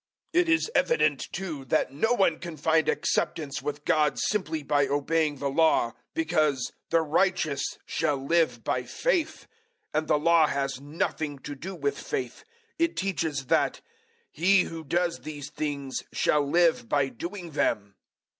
003:011 0.33 0.41
It 0.41 0.49
is 0.49 0.71
evident, 0.73 1.27
too, 1.31 1.65
that 1.65 1.93
no 1.93 2.11
one 2.13 2.39
can 2.39 2.57
find 2.57 2.89
acceptance 2.89 3.61
with 3.61 3.85
God 3.85 4.17
simply 4.17 4.63
by 4.63 4.87
obeying 4.87 5.35
the 5.37 5.47
Law, 5.47 5.93
because 6.15 6.71
"the 6.89 7.01
righteous 7.03 7.61
shall 7.85 8.17
live 8.17 8.63
by 8.63 8.81
faith," 8.81 9.45
003:012 9.93 9.99
and 9.99 10.07
the 10.07 10.17
Law 10.17 10.47
has 10.47 10.81
nothing 10.81 11.37
to 11.37 11.53
do 11.53 11.75
with 11.75 11.99
faith. 11.99 12.43
It 12.79 12.97
teaches 12.97 13.45
that 13.45 13.81
"he 14.31 14.63
who 14.63 14.83
does 14.83 15.19
these 15.19 15.51
things 15.51 16.01
shall 16.11 16.49
live 16.49 16.89
by 16.89 17.09
doing 17.09 17.51
them." 17.51 17.93